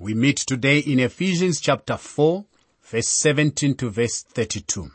[0.00, 2.46] We meet today in Ephesians chapter 4,
[2.84, 4.90] verse 17 to verse 32.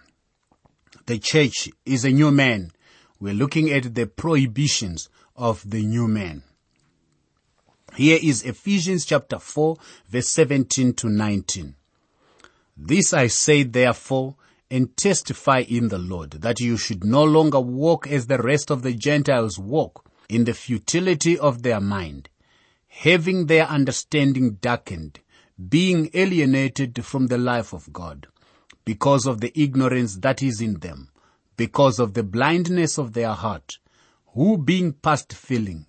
[1.05, 2.71] The church is a new man.
[3.19, 6.41] We're looking at the prohibitions of the new man.
[7.95, 9.77] Here is Ephesians chapter 4,
[10.09, 11.75] verse 17 to 19.
[12.75, 14.37] This I say therefore,
[14.71, 18.81] and testify in the Lord, that you should no longer walk as the rest of
[18.81, 22.27] the Gentiles walk, in the futility of their mind
[22.99, 25.19] having their understanding darkened,
[25.69, 28.25] being alienated from the life of God,
[28.85, 31.09] because of the ignorance that is in them,
[31.57, 33.79] because of the blindness of their heart,
[34.33, 35.85] who being past feeling,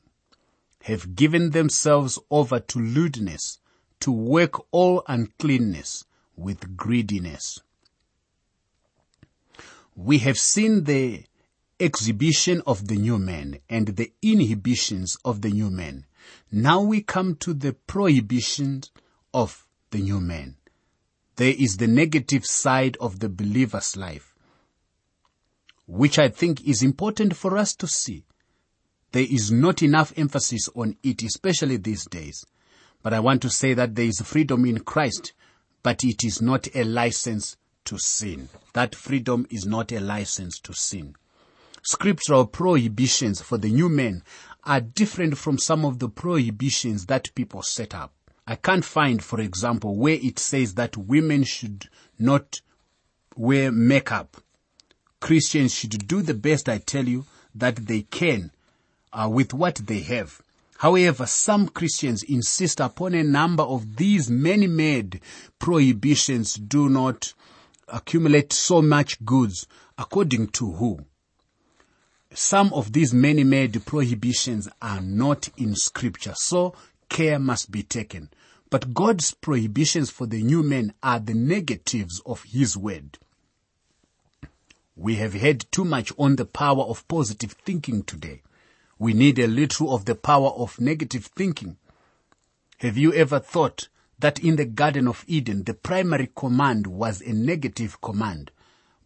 [0.82, 3.60] have given themselves over to lewdness,
[4.00, 6.04] to work all uncleanness
[6.36, 7.60] with greediness.
[9.94, 11.24] We have seen the
[11.78, 16.04] exhibition of the new man and the inhibitions of the new man.
[16.50, 18.90] Now we come to the prohibitions
[19.32, 20.56] of the new man.
[21.36, 24.34] There is the negative side of the believer's life,
[25.86, 28.24] which I think is important for us to see.
[29.12, 32.44] There is not enough emphasis on it, especially these days.
[33.02, 35.32] But I want to say that there is freedom in Christ,
[35.82, 38.48] but it is not a license to sin.
[38.72, 41.14] That freedom is not a license to sin.
[41.82, 44.24] Scriptural prohibitions for the new man
[44.66, 48.12] are different from some of the prohibitions that people set up.
[48.46, 52.60] I can't find, for example, where it says that women should not
[53.36, 54.36] wear makeup.
[55.20, 58.50] Christians should do the best, I tell you, that they can
[59.12, 60.42] uh, with what they have.
[60.78, 65.20] However, some Christians insist upon a number of these many-made
[65.58, 67.32] prohibitions do not
[67.88, 69.66] accumulate so much goods
[69.96, 71.00] according to who?
[72.32, 76.34] Some of these many made prohibitions are not in scripture.
[76.36, 76.74] So
[77.08, 78.30] care must be taken.
[78.68, 83.18] But God's prohibitions for the new man are the negatives of his word.
[84.96, 88.42] We have had too much on the power of positive thinking today.
[88.98, 91.76] We need a little of the power of negative thinking.
[92.78, 93.88] Have you ever thought
[94.18, 98.50] that in the Garden of Eden, the primary command was a negative command?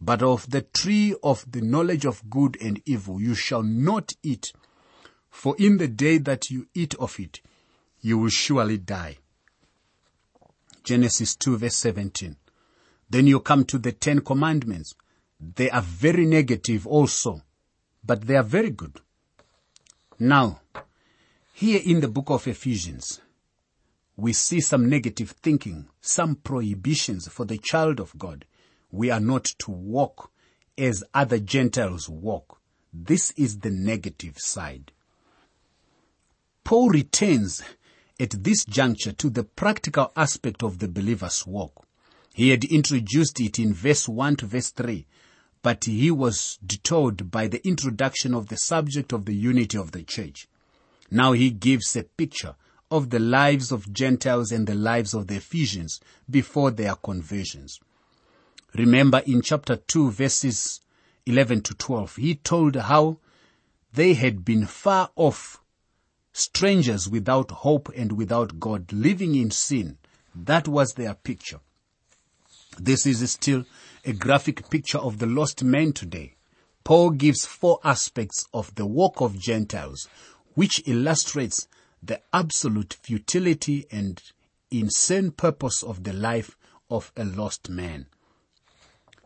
[0.01, 4.51] But of the tree of the knowledge of good and evil you shall not eat,
[5.29, 7.39] for in the day that you eat of it,
[8.01, 9.19] you will surely die.
[10.83, 12.35] Genesis 2 verse 17.
[13.11, 14.95] Then you come to the Ten Commandments.
[15.39, 17.43] They are very negative also,
[18.03, 19.01] but they are very good.
[20.17, 20.61] Now,
[21.53, 23.21] here in the book of Ephesians,
[24.15, 28.45] we see some negative thinking, some prohibitions for the child of God
[28.91, 30.31] we are not to walk
[30.77, 32.59] as other Gentiles walk.
[32.93, 34.91] This is the negative side.
[36.63, 37.61] Paul returns
[38.19, 41.87] at this juncture to the practical aspect of the believer's walk.
[42.33, 45.05] He had introduced it in verse 1 to verse 3,
[45.61, 50.03] but he was detoured by the introduction of the subject of the unity of the
[50.03, 50.47] church.
[51.09, 52.55] Now he gives a picture
[52.89, 57.79] of the lives of Gentiles and the lives of the Ephesians before their conversions.
[58.73, 60.79] Remember in chapter 2 verses
[61.25, 63.17] 11 to 12, he told how
[63.93, 65.61] they had been far off,
[66.31, 69.97] strangers without hope and without God, living in sin.
[70.33, 71.59] That was their picture.
[72.79, 73.65] This is still
[74.05, 76.35] a graphic picture of the lost man today.
[76.85, 80.07] Paul gives four aspects of the walk of Gentiles,
[80.53, 81.67] which illustrates
[82.01, 84.21] the absolute futility and
[84.71, 86.55] insane purpose of the life
[86.89, 88.07] of a lost man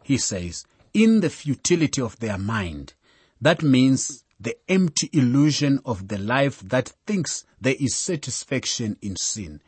[0.06, 2.94] he says, in the futility of their mind.
[3.42, 9.64] That means the empty illusion of the life that thinks there is satisfaction in sin.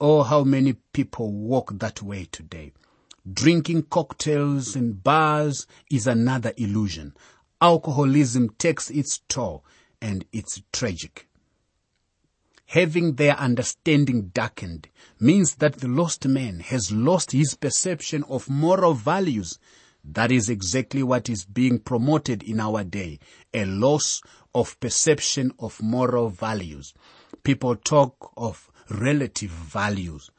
[0.00, 2.72] Oh, how many people walk that way today.
[3.30, 7.12] Drinking cocktails in bars is another illusion.
[7.60, 9.64] Alcoholism takes its toll
[10.00, 11.26] and it's tragic.
[12.70, 14.88] Having their understanding darkened
[15.18, 19.58] means that the lost man has lost his perception of moral values
[20.04, 23.18] that is exactly what is being promoted in our day.
[23.52, 24.22] A loss
[24.54, 26.94] of perception of moral values.
[27.42, 30.30] People talk of relative values.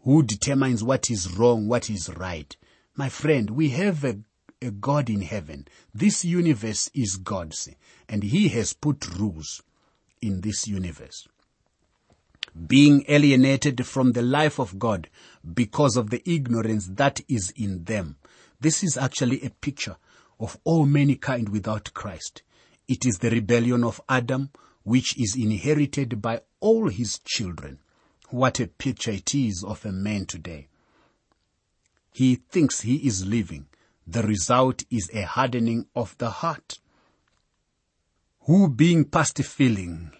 [0.00, 2.56] Who determines what is wrong, what is right?
[2.96, 4.18] My friend, we have a,
[4.60, 5.68] a God in heaven.
[5.94, 7.68] This universe is God's
[8.08, 9.62] and He has put rules
[10.20, 11.28] in this universe.
[12.66, 15.08] Being alienated from the life of God
[15.54, 18.16] because of the ignorance that is in them
[18.60, 19.96] this is actually a picture
[20.40, 22.42] of all mankind without Christ.
[22.88, 24.50] It is the rebellion of Adam,
[24.82, 27.80] which is inherited by all his children.
[28.30, 30.68] What a picture it is of a man today.
[32.12, 33.66] He thinks he is living.
[34.06, 36.78] The result is a hardening of the heart.
[38.42, 40.12] Who being past feeling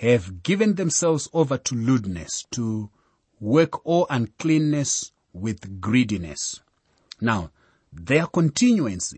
[0.00, 2.88] have given themselves over to lewdness, to
[3.40, 6.60] work all uncleanness with greediness.
[7.20, 7.50] Now,
[7.92, 9.12] their continuance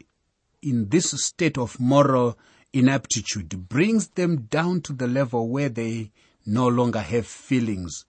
[0.62, 2.38] in this state of moral
[2.72, 6.12] inaptitude brings them down to the level where they
[6.46, 8.06] no longer have feelings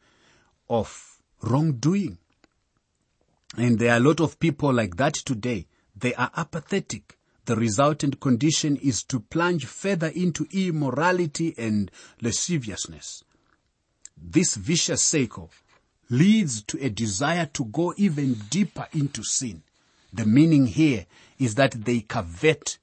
[0.69, 2.19] of wrongdoing.
[3.57, 5.67] And there are a lot of people like that today.
[5.93, 7.17] They are apathetic.
[7.45, 11.89] The resultant condition is to plunge further into immorality and
[12.21, 13.23] lasciviousness.
[14.15, 15.51] This vicious cycle
[16.09, 19.63] leads to a desire to go even deeper into sin.
[20.13, 21.07] The meaning here
[21.39, 22.77] is that they covet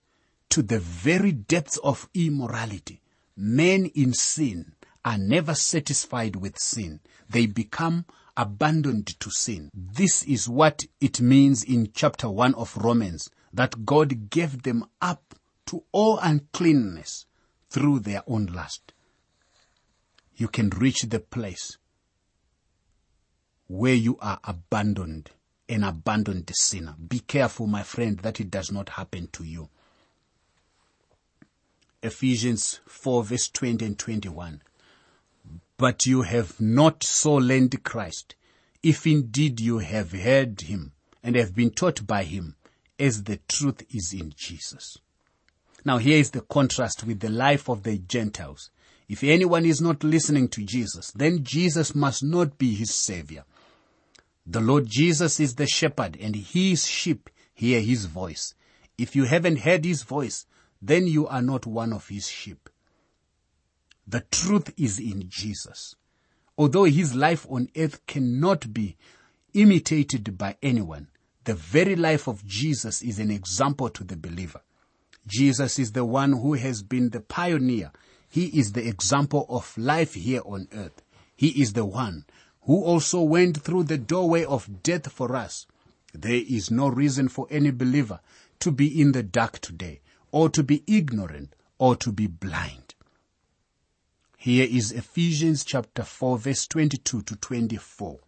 [0.49, 3.01] to the very depths of immorality.
[3.37, 4.73] Men in sin
[5.05, 7.01] are never satisfied with sin.
[7.31, 8.07] They become
[8.37, 9.71] abandoned to sin.
[9.75, 15.35] This is what it means in chapter 1 of Romans that God gave them up
[15.67, 17.27] to all uncleanness
[17.71, 18.93] through their own lust.
[20.37, 21.79] You can reach the place
[23.67, 25.31] where you are abandoned,
[25.69, 26.95] an abandoned sinner.
[27.07, 29.69] Be careful, my friend, that it does not happen to you.
[32.03, 34.63] Ephesians 4 verse 20 and 21.
[35.77, 38.37] But you have not so learned Christ,
[38.83, 40.93] if indeed you have heard him
[41.23, 42.57] and have been taught by him,
[42.99, 44.99] as the truth is in Jesus.
[45.85, 48.71] Now here is the contrast with the life of the Gentiles.
[49.09, 53.45] If anyone is not listening to Jesus, then Jesus must not be his savior.
[54.47, 58.55] The Lord Jesus is the shepherd and his sheep hear his voice.
[58.97, 60.47] If you haven't heard his voice,
[60.83, 62.69] then you are not one of his sheep.
[64.07, 65.95] The truth is in Jesus.
[66.57, 68.97] Although his life on earth cannot be
[69.55, 71.09] imitated by anyone,
[71.45, 74.61] the very life of Jesus is an example to the believer.
[75.27, 77.93] Jesus is the one who has been the pioneer.
[78.29, 81.03] He is the example of life here on earth.
[81.37, 82.25] He is the one
[82.63, 85.67] who also went through the doorway of death for us.
[86.13, 88.21] There is no reason for any believer
[88.61, 90.01] to be in the dark today,
[90.33, 92.95] or to be ignorant, or to be blind.
[94.37, 98.19] Here is Ephesians chapter 4 verse 22 to 24.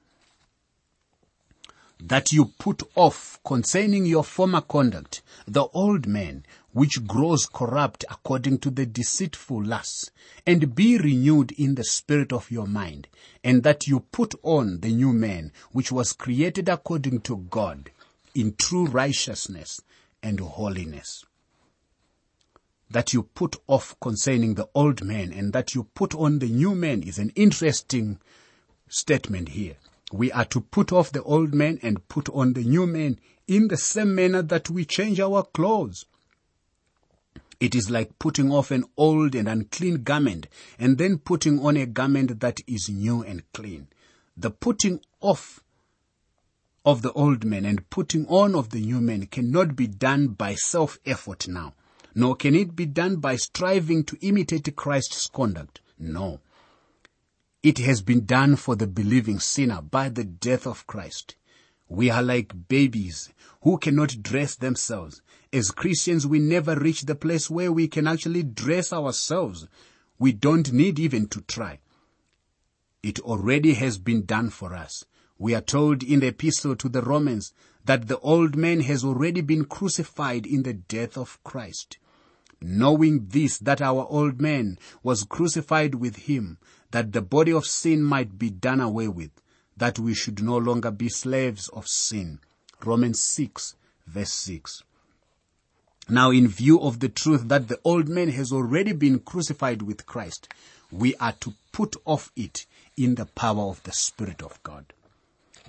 [2.03, 8.59] That you put off concerning your former conduct the old man which grows corrupt according
[8.61, 10.11] to the deceitful lusts,
[10.47, 13.09] and be renewed in the spirit of your mind,
[13.43, 17.91] and that you put on the new man, which was created according to God,
[18.35, 19.81] in true righteousness
[20.23, 21.25] and holiness.
[22.89, 26.75] That you put off concerning the old man, and that you put on the new
[26.75, 28.21] man is an interesting
[28.89, 29.77] statement here.
[30.13, 33.69] We are to put off the old man and put on the new man in
[33.69, 36.05] the same manner that we change our clothes.
[37.61, 40.49] It is like putting off an old and unclean garment
[40.79, 43.89] and then putting on a garment that is new and clean.
[44.37, 45.63] The putting off
[46.85, 50.55] of the old man and putting on of the new man cannot be done by
[50.55, 51.75] self-effort now,
[52.15, 55.81] nor can it be done by striving to imitate Christ's conduct.
[55.99, 56.41] No.
[57.63, 61.37] It has been done for the believing sinner by the death of Christ.
[61.89, 63.31] We are like babies
[63.63, 65.21] who cannot dress themselves
[65.53, 69.67] as Christians, we never reach the place where we can actually dress ourselves.
[70.19, 71.81] We don't need even to try.
[73.03, 75.05] It already has been done for us.
[75.39, 77.53] We are told in the epistle to the Romans
[77.85, 81.99] that the old man has already been crucified in the death of Christ.
[82.61, 86.59] Knowing this, that our old man was crucified with him,
[86.91, 89.31] that the body of sin might be done away with,
[89.77, 92.39] that we should no longer be slaves of sin.
[92.85, 93.77] Romans 6
[94.07, 94.83] verse 6.
[96.09, 100.07] Now, in view of the truth that the old man has already been crucified with
[100.07, 100.49] Christ,
[100.91, 104.93] we are to put off it in the power of the Spirit of God.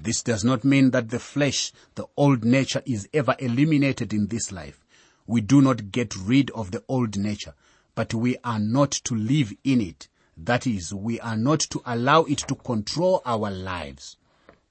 [0.02, 4.52] This does not mean that the flesh, the old nature is ever eliminated in this
[4.52, 4.80] life.
[5.28, 7.54] We do not get rid of the old nature,
[7.96, 10.08] but we are not to live in it.
[10.38, 14.18] That is, we are not to allow it to control our lives.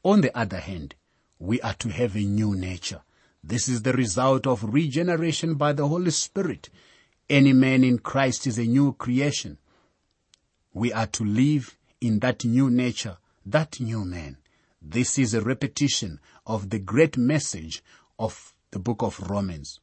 [0.03, 0.95] On the other hand,
[1.39, 3.03] we are to have a new nature
[3.43, 6.69] this is the result of regeneration by the Holy Spirit.
[7.29, 9.57] Any man in Christ is a new creation.
[10.75, 13.17] We are to live in that new nature,
[13.47, 14.37] that new man.
[14.83, 17.83] This is a repetition of the great message
[18.19, 19.81] of the book of Romans,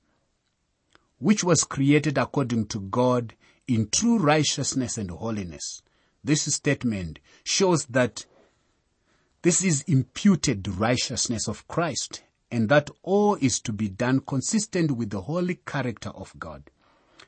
[1.19, 3.33] which was created according to God
[3.67, 5.81] in true righteousness and holiness.
[6.23, 8.25] This statement shows that
[9.43, 15.11] This is imputed righteousness of Christ, and that all is to be done consistent with
[15.11, 16.63] the holy character of God.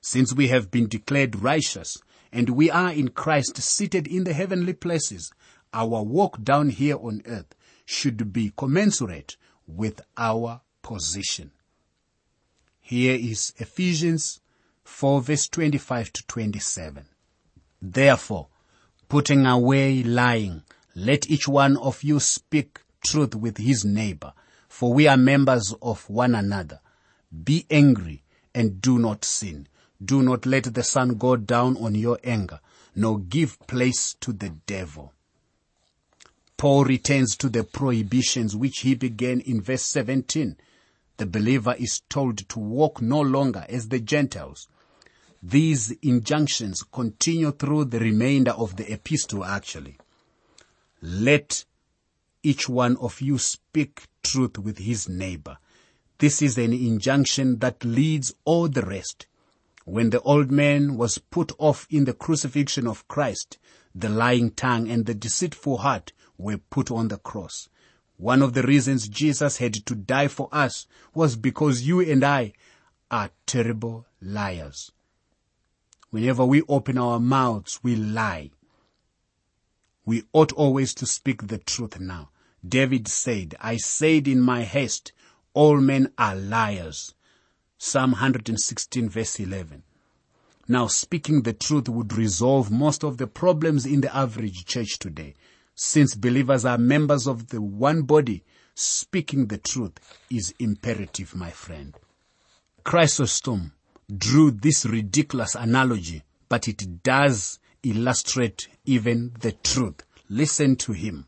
[0.02, 1.98] Since we have been declared righteous,
[2.32, 5.32] and we are in Christ seated in the heavenly places,
[5.74, 7.56] our walk down here on earth
[7.86, 11.52] should be commensurate with our position.
[12.90, 14.42] Here is Ephesians
[14.84, 17.06] 4 verse 25 to 27.
[17.80, 18.48] Therefore,
[19.08, 20.64] putting away lying,
[20.96, 24.34] let each one of you speak truth with his neighbor,
[24.68, 26.80] for we are members of one another.
[27.44, 28.24] Be angry
[28.56, 29.68] and do not sin.
[30.04, 32.60] Do not let the sun go down on your anger,
[32.96, 35.14] nor give place to the devil.
[36.58, 40.58] Paul returns to the prohibitions which he began in verse 17.
[41.20, 44.70] The believer is told to walk no longer as the Gentiles.
[45.44, 49.98] These injunctions continue through the remainder of the epistle actually.
[51.02, 51.66] Let
[52.42, 55.58] each one of you speak truth with his neighbor.
[56.20, 59.28] This is an injunction that leads all the rest.
[59.84, 63.58] When the old man was put off in the crucifixion of Christ,
[63.94, 67.68] the lying tongue and the deceitful heart were put on the cross.
[68.20, 72.52] One of the reasons Jesus had to die for us was because you and I
[73.10, 74.92] are terrible liars.
[76.10, 78.52] Whenever we open our mouths, we lie.
[80.06, 82.30] We ought always to speak the truth now.
[82.68, 85.14] David said, I said in my haste,
[85.54, 87.14] all men are liars.
[87.78, 89.84] Psalm 116 verse 11.
[90.68, 95.36] Now speaking the truth would resolve most of the problems in the average church today.
[95.82, 98.44] Since believers are members of the one body,
[98.76, 99.94] speaking the truth
[100.30, 101.96] is imperative, my friend.
[102.84, 103.72] Chrysostom
[104.14, 110.04] drew this ridiculous analogy, but it does illustrate even the truth.
[110.28, 111.28] Listen to him.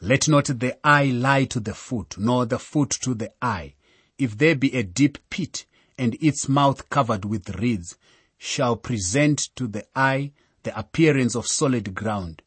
[0.00, 3.74] Let not the eye lie to the foot, nor the foot to the eye
[4.18, 5.64] if there be a deep pit
[5.96, 7.96] and its mouth covered with reeds,
[8.36, 10.32] shall present to the eye
[10.64, 12.42] the appearance of solid ground.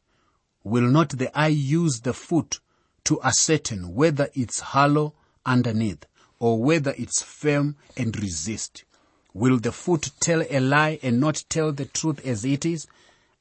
[0.64, 2.60] Will not the eye use the foot
[3.04, 5.14] to ascertain whether it's hollow
[5.46, 6.04] underneath
[6.38, 8.84] or whether it's firm and resist?
[9.32, 12.86] Will the foot tell a lie and not tell the truth as it is?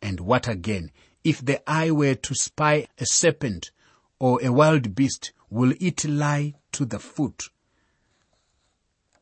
[0.02, 0.92] And what again?
[1.24, 3.72] If the eye were to spy a serpent
[4.20, 7.50] or a wild beast, will it lie to the foot?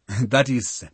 [0.22, 0.86] that is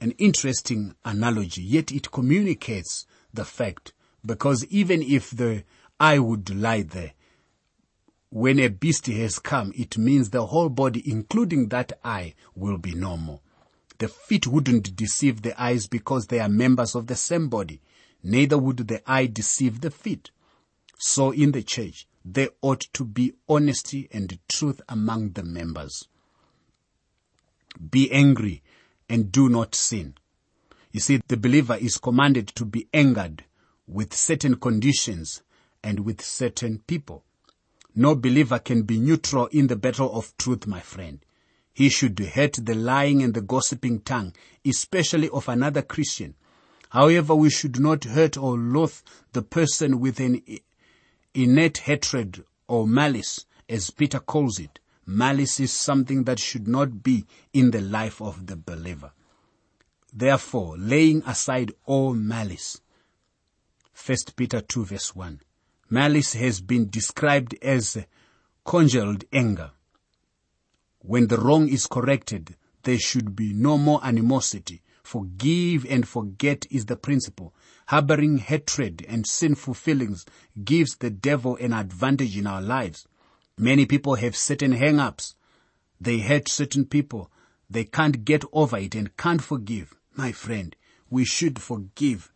[0.00, 3.92] an interesting analogy, yet it communicates the fact
[4.24, 5.64] because even if the
[6.00, 7.12] eye would lie there,
[8.30, 12.94] when a beast has come, it means the whole body, including that eye, will be
[12.94, 13.42] normal.
[13.98, 17.82] The feet wouldn't deceive the eyes because they are members of the same body.
[18.22, 20.30] Neither would the eye deceive the feet.
[20.96, 26.06] So in the church, there ought to be honesty and truth among the members.
[27.90, 28.62] Be angry
[29.08, 30.14] and do not sin.
[30.92, 33.44] You see, the believer is commanded to be angered
[33.88, 35.42] with certain conditions
[35.82, 37.24] and with certain people.
[37.94, 41.24] No believer can be neutral in the battle of truth, my friend.
[41.72, 44.34] He should hate the lying and the gossiping tongue,
[44.64, 46.34] especially of another Christian.
[46.90, 48.98] However, we should not hurt or loathe
[49.32, 50.42] the person with an
[51.34, 54.80] innate hatred or malice, as Peter calls it.
[55.06, 59.12] Malice is something that should not be in the life of the believer.
[60.12, 62.80] Therefore, laying aside all malice.
[63.94, 65.40] 1 Peter 2 verse 1.
[65.92, 67.98] Malice has been described as
[68.64, 69.72] congealed anger.
[71.00, 72.54] When the wrong is corrected,
[72.84, 74.82] there should be no more animosity.
[75.02, 77.52] Forgive and forget is the principle.
[77.86, 80.24] Harboring hatred and sinful feelings
[80.62, 83.08] gives the devil an advantage in our lives.
[83.58, 85.34] Many people have certain hang-ups.
[86.00, 87.32] They hate certain people.
[87.68, 89.94] They can't get over it and can't forgive.
[90.14, 90.76] My friend,
[91.10, 92.30] we should forgive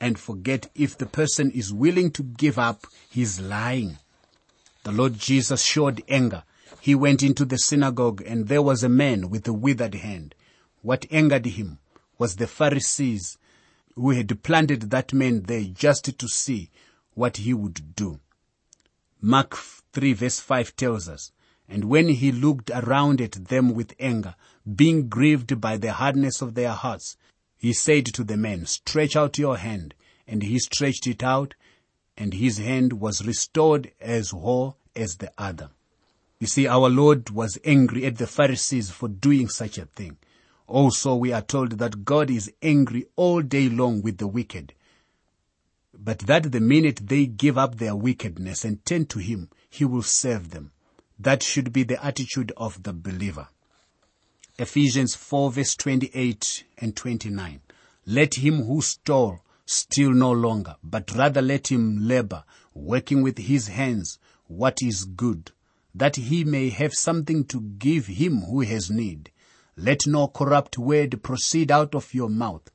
[0.00, 3.98] and forget if the person is willing to give up his lying.
[4.82, 6.42] The Lord Jesus showed anger.
[6.80, 10.34] He went into the synagogue and there was a man with a withered hand.
[10.82, 11.78] What angered him
[12.18, 13.36] was the Pharisees
[13.94, 16.70] who had planted that man there just to see
[17.14, 18.20] what he would do.
[19.20, 19.54] Mark
[19.92, 21.32] 3 verse 5 tells us,
[21.68, 24.34] And when he looked around at them with anger,
[24.74, 27.18] being grieved by the hardness of their hearts,
[27.60, 29.94] he said to the man, Stretch out your hand.
[30.26, 31.54] And he stretched it out,
[32.16, 35.70] and his hand was restored as whole as the other.
[36.38, 40.18] You see, our Lord was angry at the Pharisees for doing such a thing.
[40.66, 44.72] Also, we are told that God is angry all day long with the wicked
[46.02, 50.02] but that the minute they give up their wickedness and turn to Him, he will
[50.02, 50.72] save them.
[51.18, 53.48] That should be the attitude of the believer.
[54.60, 57.62] Ephesians 4 verse 28 and 29.
[58.04, 63.68] Let him who stole steal no longer, but rather let him labor, working with his
[63.68, 65.52] hands what is good,
[65.94, 69.30] that he may have something to give him who has need.
[69.78, 72.70] Let no corrupt word proceed out of your mouth,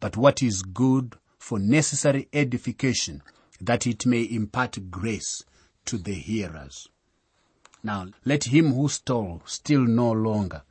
[0.00, 3.22] but what is good for necessary edification,
[3.60, 5.44] that it may impart grace
[5.84, 6.88] to the hearers.
[7.84, 10.62] Now, let him who stole steal no longer.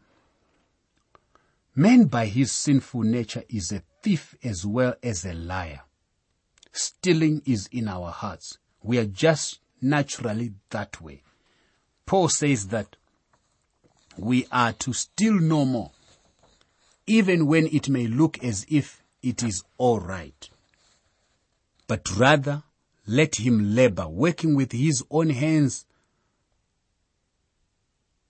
[1.77, 5.81] Man by his sinful nature is a thief as well as a liar.
[6.71, 8.57] Stealing is in our hearts.
[8.81, 11.23] We are just naturally that way.
[12.05, 12.95] Paul says that
[14.17, 15.91] we are to steal no more,
[17.07, 20.49] even when it may look as if it is all right.
[21.87, 22.63] But rather,
[23.05, 25.85] let him labor, working with his own hands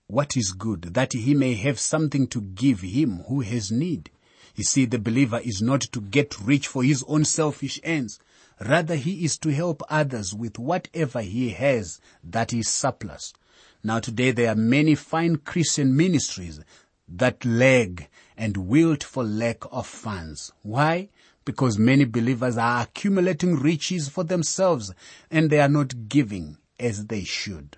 [0.08, 4.10] what is good, that he may have something to give him who has need.
[4.54, 8.18] You see, the believer is not to get rich for his own selfish ends.
[8.60, 13.34] Rather, he is to help others with whatever he has that is surplus.
[13.82, 16.60] Now today there are many fine Christian ministries
[17.08, 20.52] that lag and wilt for lack of funds.
[20.62, 21.08] Why?
[21.44, 24.92] Because many believers are accumulating riches for themselves
[25.30, 27.76] and they are not giving as they should.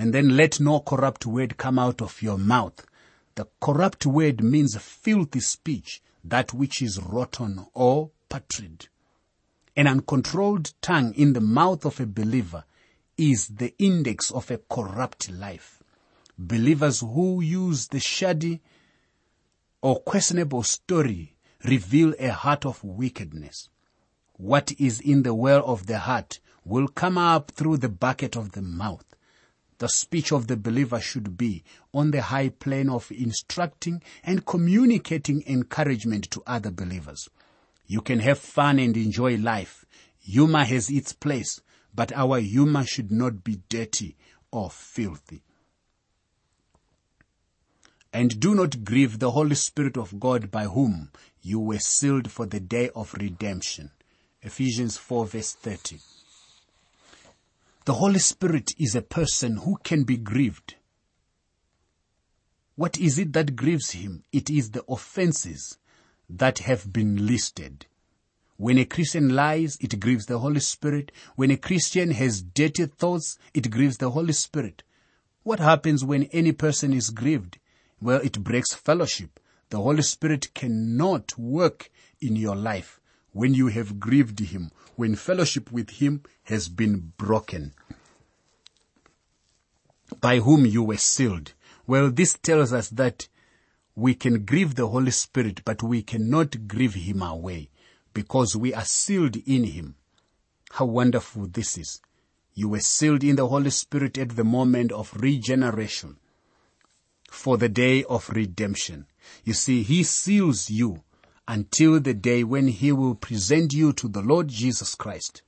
[0.00, 2.86] And then let no corrupt word come out of your mouth.
[3.34, 8.88] The corrupt word means filthy speech, that which is rotten or putrid.
[9.76, 12.64] An uncontrolled tongue in the mouth of a believer
[13.18, 15.82] is the index of a corrupt life.
[16.38, 18.62] Believers who use the shoddy
[19.82, 23.68] or questionable story reveal a heart of wickedness.
[24.38, 28.52] What is in the well of the heart will come up through the bucket of
[28.52, 29.04] the mouth.
[29.80, 35.42] The speech of the believer should be on the high plane of instructing and communicating
[35.46, 37.30] encouragement to other believers.
[37.86, 39.86] You can have fun and enjoy life.
[40.18, 41.62] Humor has its place,
[41.94, 44.18] but our humor should not be dirty
[44.50, 45.42] or filthy.
[48.12, 52.44] And do not grieve the Holy Spirit of God by whom you were sealed for
[52.44, 53.92] the day of redemption.
[54.42, 56.00] Ephesians 4 verse 30.
[57.86, 60.74] The Holy Spirit is a person who can be grieved.
[62.74, 64.22] What is it that grieves him?
[64.32, 65.78] It is the offenses
[66.28, 67.86] that have been listed.
[68.58, 71.10] When a Christian lies, it grieves the Holy Spirit.
[71.36, 74.82] When a Christian has dirty thoughts, it grieves the Holy Spirit.
[75.42, 77.58] What happens when any person is grieved?
[77.98, 79.40] Well, it breaks fellowship.
[79.70, 81.90] The Holy Spirit cannot work
[82.20, 83.00] in your life
[83.32, 87.72] when you have grieved Him when fellowship with him has been broken.
[90.20, 91.54] By whom you were sealed.
[91.86, 93.26] Well, this tells us that
[93.94, 97.70] we can grieve the Holy Spirit, but we cannot grieve him away
[98.12, 99.94] because we are sealed in him.
[100.72, 102.02] How wonderful this is.
[102.52, 106.18] You were sealed in the Holy Spirit at the moment of regeneration
[107.30, 109.06] for the day of redemption.
[109.44, 111.04] You see, he seals you
[111.50, 115.42] until the day when he will present you to the Lord Jesus Christ.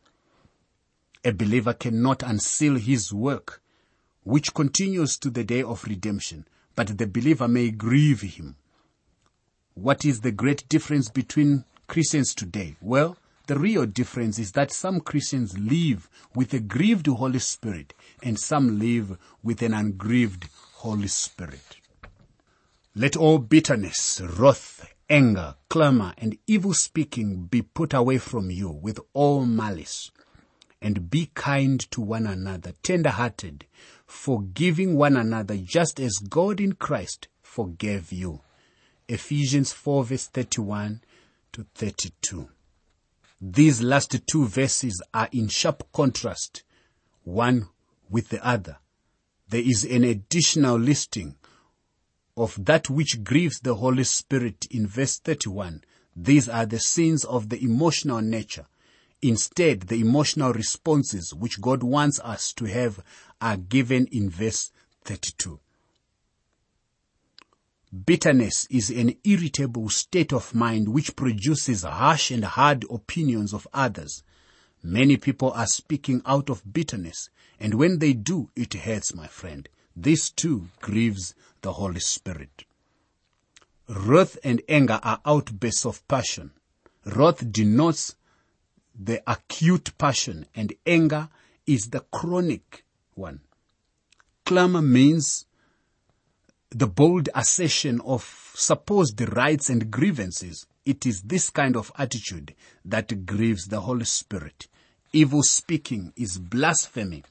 [1.25, 3.63] A believer cannot unseal his work,
[4.25, 8.57] which continues to the day of redemption, but the believer may grieve him.
[9.75, 12.75] What is the great difference between Christians today?
[12.81, 18.41] Well, the real difference is that some Christians live with a grieved Holy Spirit and
[18.41, 21.77] some live with an ungrieved Holy Spirit.
[22.97, 28.99] Let all bitterness, wrath, anger, clamor, and evil speaking be put away from you with
[29.13, 30.11] all malice.
[30.81, 33.67] And be kind to one another, tender-hearted,
[34.07, 38.41] forgiving one another just as God in Christ forgave you.
[39.07, 41.03] Ephesians 4 verse 31
[41.53, 42.49] to 32.
[43.39, 46.63] These last two verses are in sharp contrast,
[47.23, 47.69] one
[48.09, 48.79] with the other.
[49.51, 51.37] There is an additional listing
[52.37, 55.83] of that which grieves the Holy Spirit in verse 31.
[56.17, 58.67] These are the sins of the emotional nature.
[59.21, 63.01] Instead, the emotional responses which God wants us to have
[63.41, 64.73] are given in verse
[65.05, 65.61] 32.
[68.07, 74.23] Bitterness is an irritable state of mind which produces harsh and hard opinions of others.
[74.83, 77.29] Many people are speaking out of bitterness,
[77.61, 79.69] and when they do, it hurts, my friend.
[79.95, 82.65] This too grieves the Holy Spirit.
[83.89, 86.51] Wrath and anger are outbursts of passion.
[87.05, 88.15] Wrath denotes
[88.99, 91.29] the acute passion and anger
[91.67, 93.41] is the chronic one.
[94.45, 95.47] Clamor means
[96.71, 100.67] the bold assertion of supposed rights and grievances.
[100.85, 104.69] It is this kind of attitude that grieves the Holy Spirit.
[105.13, 107.23] Evil speaking is blasphemy,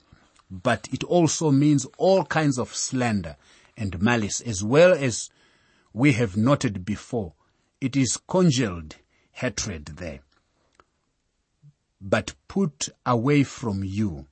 [0.50, 3.36] but it also means all kinds of slander
[3.78, 5.30] and malice as well as
[5.94, 7.34] we have noted before.
[7.80, 8.96] It is congealed
[9.32, 10.20] hatred there.
[12.00, 14.28] But put away from you.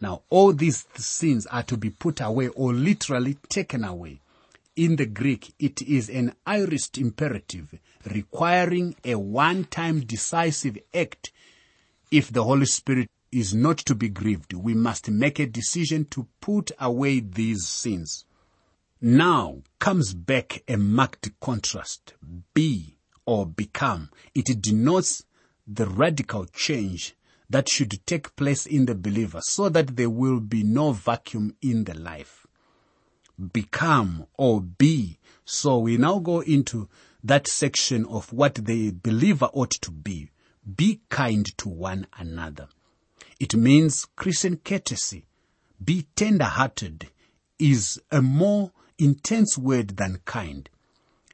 [0.00, 4.20] Now all these sins are to be put away or literally taken away.
[4.76, 11.32] In the Greek, it is an aorist imperative requiring a one-time decisive act.
[12.10, 16.26] If the Holy Spirit is not to be grieved, we must make a decision to
[16.40, 18.24] put away these sins.
[19.02, 22.12] Now comes back a marked contrast.
[22.52, 24.10] Be or become.
[24.34, 25.24] It denotes
[25.66, 27.16] the radical change
[27.48, 31.84] that should take place in the believer so that there will be no vacuum in
[31.84, 32.46] the life.
[33.54, 35.18] Become or be.
[35.46, 36.90] So we now go into
[37.24, 40.28] that section of what the believer ought to be.
[40.76, 42.68] Be kind to one another.
[43.38, 45.24] It means Christian courtesy.
[45.82, 47.08] Be tender-hearted
[47.58, 50.68] is a more intense word than kind.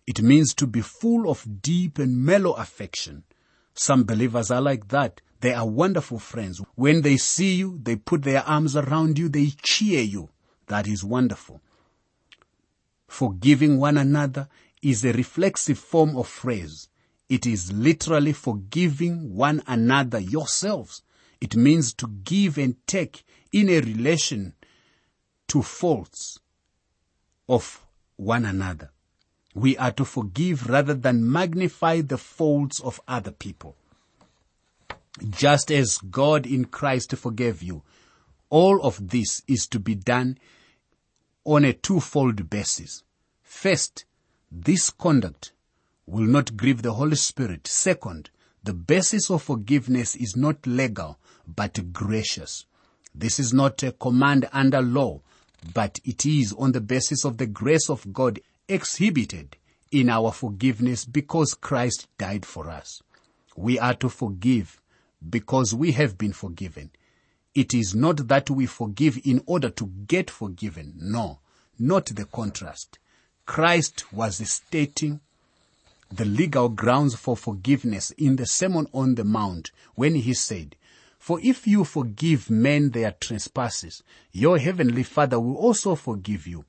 [0.07, 3.25] It means to be full of deep and mellow affection.
[3.75, 5.21] Some believers are like that.
[5.41, 6.63] They are wonderful friends.
[6.77, 10.31] When they see you, they put their arms around you, they cheer you.
[10.69, 11.61] That is wonderful.
[13.09, 14.49] Forgiving one another
[14.83, 16.89] is a reflexive form of phrase.
[17.29, 21.03] It is literally forgiving one another yourselves.
[21.41, 24.55] It means to give and take in a relation
[25.49, 26.39] to faults
[27.49, 28.91] of one another.
[29.55, 33.77] We are to forgive rather than magnify the faults of other people.
[35.31, 37.83] Just as God in Christ forgave you,
[38.51, 40.39] all of this is to be done
[41.45, 43.03] on a twofold basis.
[43.43, 44.05] First,
[44.51, 45.53] this conduct
[46.07, 47.67] will not grieve the Holy Spirit.
[47.67, 48.31] Second,
[48.63, 52.67] the basis of forgiveness is not legal, but gracious.
[53.15, 55.23] This is not a command under law,
[55.73, 59.57] but it is on the basis of the grace of God exhibited
[59.91, 63.03] in our forgiveness because Christ died for us.
[63.57, 64.81] We are to forgive
[65.29, 66.91] because we have been forgiven.
[67.55, 70.95] It is not that we forgive in order to get forgiven.
[70.97, 71.39] No,
[71.79, 72.99] not the contrast.
[73.47, 75.21] Christ was stating
[76.11, 80.77] the legal grounds for forgiveness in the Sermon on the Mount when he said,
[81.27, 86.65] For if you forgive men their trespasses, your heavenly Father will also forgive you.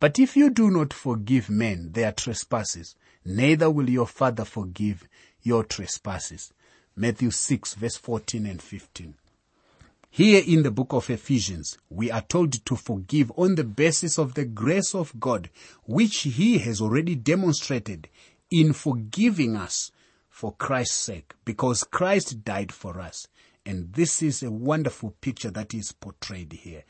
[0.00, 5.06] But if you do not forgive men their trespasses, neither will your Father forgive
[5.40, 6.52] your trespasses.
[6.96, 9.14] Matthew 6 verse 14 and 15.
[10.10, 14.34] Here in the book of Ephesians, we are told to forgive on the basis of
[14.34, 15.48] the grace of God,
[15.84, 18.08] which He has already demonstrated
[18.50, 19.92] in forgiving us
[20.28, 23.28] for Christ's sake, because Christ died for us.
[23.64, 26.84] And this is a wonderful picture that is portrayed here.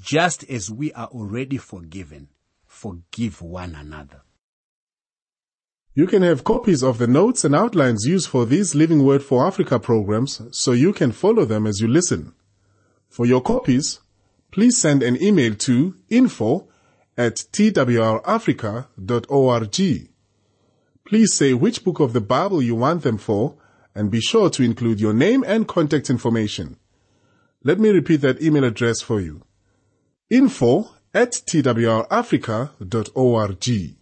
[0.00, 2.28] Just as we are already forgiven,
[2.66, 4.22] forgive one another.
[5.94, 9.44] You can have copies of the notes and outlines used for these Living Word for
[9.44, 12.34] Africa programs so you can follow them as you listen.
[13.08, 13.98] For your copies,
[14.52, 16.68] please send an email to info
[17.16, 20.08] at twrafrica.org.
[21.04, 23.56] Please say which book of the Bible you want them for
[23.94, 26.76] and be sure to include your name and contact information.
[27.64, 29.42] Let me repeat that email address for you.
[30.30, 33.97] info at twrafrica.org.